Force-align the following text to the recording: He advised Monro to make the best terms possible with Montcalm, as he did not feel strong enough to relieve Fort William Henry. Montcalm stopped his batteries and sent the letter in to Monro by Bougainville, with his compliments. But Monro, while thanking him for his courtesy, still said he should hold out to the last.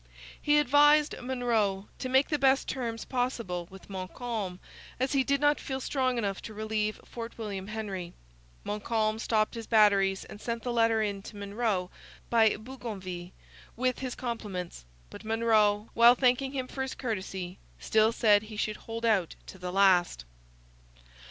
He 0.41 0.57
advised 0.57 1.13
Monro 1.21 1.87
to 1.99 2.09
make 2.09 2.29
the 2.29 2.39
best 2.39 2.67
terms 2.67 3.05
possible 3.05 3.67
with 3.69 3.87
Montcalm, 3.87 4.59
as 4.99 5.13
he 5.13 5.23
did 5.23 5.39
not 5.39 5.59
feel 5.59 5.79
strong 5.79 6.17
enough 6.17 6.41
to 6.41 6.55
relieve 6.55 6.99
Fort 7.05 7.37
William 7.37 7.67
Henry. 7.67 8.13
Montcalm 8.63 9.19
stopped 9.19 9.53
his 9.53 9.67
batteries 9.67 10.25
and 10.25 10.41
sent 10.41 10.63
the 10.63 10.73
letter 10.73 11.03
in 11.03 11.21
to 11.21 11.35
Monro 11.35 11.91
by 12.31 12.55
Bougainville, 12.57 13.29
with 13.75 13.99
his 13.99 14.15
compliments. 14.15 14.85
But 15.11 15.23
Monro, 15.23 15.91
while 15.93 16.15
thanking 16.15 16.53
him 16.53 16.67
for 16.67 16.81
his 16.81 16.95
courtesy, 16.95 17.59
still 17.77 18.11
said 18.11 18.41
he 18.41 18.57
should 18.57 18.77
hold 18.77 19.05
out 19.05 19.35
to 19.45 19.59
the 19.59 19.71
last. 19.71 20.25